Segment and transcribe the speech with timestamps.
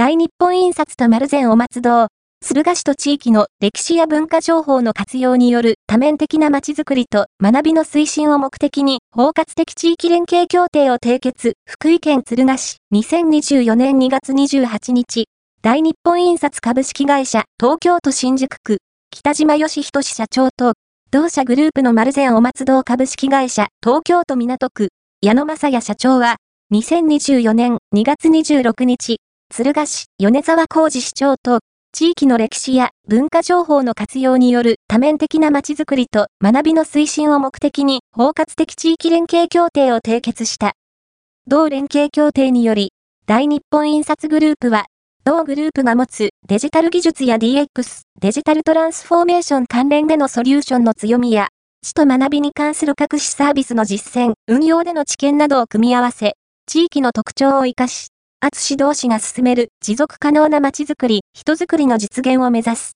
[0.00, 2.08] 大日本印刷と丸善お松堂、
[2.40, 15.26] 鶴ヶ市と地域の歴史や文化情報の活用による多面的な街づくりと学びの推進を目的に包括的地域連携協定を締結、福井県鶴ヶ市、2024年2月28日、
[15.60, 18.78] 大日本印刷株式会社、東京都新宿区、
[19.10, 20.72] 北島義人社長と、
[21.10, 24.88] 同社グループの丸善お松堂株式会社、東京都港区、
[25.20, 26.36] 矢野正也社長は、
[26.72, 29.18] 2024年2月26日、
[29.60, 31.58] 鶴ヶ市、米沢浩二市長と、
[31.92, 40.72] 地域の歴史や文化情報の活用による多面的な街づくりと学びの推進を目的に包括的地域連携協定を締結した。
[41.46, 42.92] 同連携協定により、
[43.26, 44.86] 大日本印刷グループは、
[45.24, 47.66] 同グループが持つデジタル技術や DX、
[48.18, 51.48] デジタルトランスフォーメーション関連でのソリューションの強みや、
[51.82, 56.34] 知と学びに関する各種サービスの実践、運用での知見などを組み合わせ、
[56.66, 58.10] 地域の特徴を活かし、
[58.42, 62.92] 厚指導士が進める持続可能な街づくり、人づくりの実現を目指す。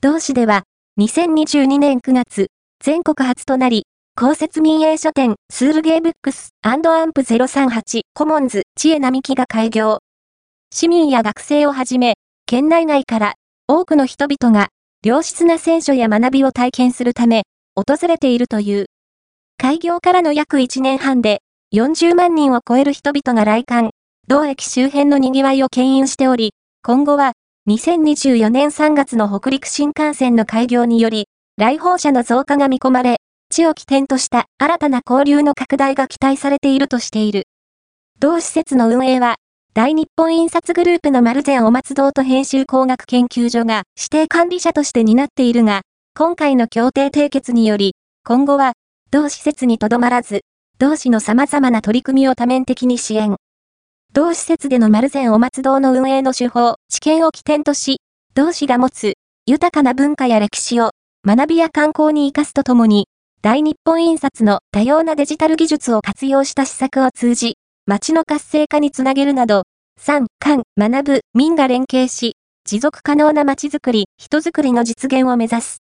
[0.00, 0.62] 同市では、
[0.98, 2.46] 2022年9月、
[2.82, 3.84] 全国初となり、
[4.16, 9.98] 公設民営書店、 TSURUGA BOOKS アンプ038 COMMONS、ちえなみきが開業。
[10.72, 12.14] 市民や学生をはじめ、
[12.46, 13.34] 県内外から
[13.68, 14.68] 多くの人々が
[15.04, 17.42] 良質な選書や学びを体験するため、
[17.76, 18.86] 訪れているという。
[19.58, 21.40] 開業からの約1年半で、
[21.74, 23.90] 40万人を超える人々が来館、
[24.32, 27.32] 同駅周辺の賑わいを牽引しており、今後は、
[27.68, 31.26] 2024年3月の北陸新幹線の開業により、
[31.58, 33.18] 来訪者の増加が見込まれ、
[33.50, 37.42] 地を起点とした新たな交流の拡大が期待されているとしている。
[38.20, 39.34] 同施設の運営は、
[39.74, 45.82] 大日本印刷グループの丸善お松堂と編集工学研究所が指定管理者として担っているが、
[46.16, 48.72] 今回の協定締結により、今後は、
[49.10, 50.40] 同施設にとどまらず、
[50.78, 53.36] 同市の様々な取り組みを多面的に支援。
[54.14, 58.02] 同施設での丸善お松堂の運営の手法、知見を起点とし、
[58.34, 59.14] 同市が持つ
[59.46, 60.90] 豊かな文化や歴史を
[61.26, 63.06] 学びや観光に活かすとともに、
[63.40, 67.54] 大日本印刷の多様なデジタル技術を活用した施策を通じ、
[67.86, 69.62] 街の活性化につなげるなど、
[69.98, 72.34] 産、官、学ぶ、民が連携し、
[72.66, 75.78] 持続可能な街づくり、人づくりの実現を目指す。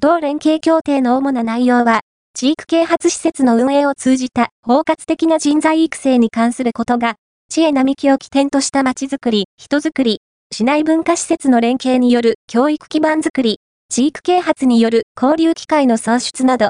[0.00, 2.02] 同連携協定の主な内容は、
[2.34, 7.16] 地域啓発施設の運営を通じた包括的な人材育成に関することが、
[7.50, 10.20] 知恵並木を起点とした街づくり、人づくり、
[10.52, 16.66] 市内文化施設の連携による教育基盤づくり、地域啓発による交流機会の創出など、